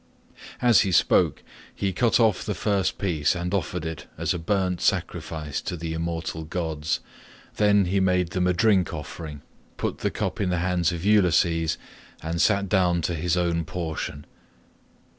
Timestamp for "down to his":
12.67-13.37